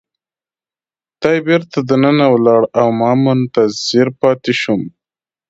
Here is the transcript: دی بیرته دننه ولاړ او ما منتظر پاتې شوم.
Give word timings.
دی 1.21 1.37
بیرته 1.47 1.77
دننه 1.89 2.25
ولاړ 2.33 2.61
او 2.79 2.87
ما 2.99 3.11
منتظر 3.23 4.07
پاتې 4.21 4.53
شوم. 4.61 4.81